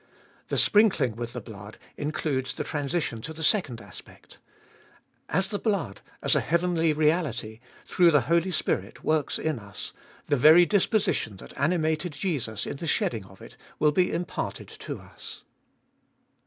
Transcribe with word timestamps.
The 0.47 0.57
sprinkling 0.57 1.15
with 1.15 1.33
the 1.33 1.41
blood 1.41 1.77
includes 1.95 2.55
the 2.55 2.63
transition 2.63 3.21
to 3.21 3.33
the 3.33 3.43
second 3.43 3.79
aspect. 3.79 4.39
As 5.29 5.49
the 5.49 5.59
blood, 5.59 6.01
as 6.23 6.35
a 6.35 6.41
heavenly 6.41 6.91
reality, 6.91 7.59
through 7.85 8.09
the 8.09 8.21
Holy 8.21 8.49
Spirit 8.49 9.03
works 9.03 9.37
in 9.37 9.59
us, 9.59 9.93
the 10.25 10.35
very 10.37 10.65
disposition 10.65 11.35
that 11.37 11.55
animated 11.55 12.13
Jesus 12.13 12.65
in 12.65 12.77
the 12.77 12.87
shedding 12.87 13.25
of 13.25 13.43
it 13.43 13.57
will 13.77 13.91
be 13.91 14.11
imparted 14.11 14.69
to 14.69 14.99
us. 14.99 15.43